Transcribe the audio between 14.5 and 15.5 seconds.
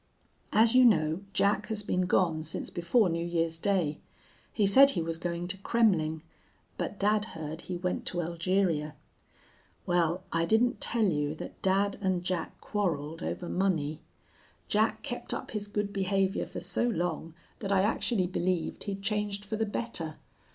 Jack kept